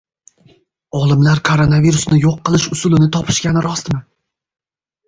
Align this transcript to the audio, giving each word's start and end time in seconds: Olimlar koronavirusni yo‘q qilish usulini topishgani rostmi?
Olimlar 0.99 1.41
koronavirusni 1.51 2.19
yo‘q 2.25 2.43
qilish 2.49 2.69
usulini 2.79 3.13
topishgani 3.19 3.65
rostmi? 3.71 4.05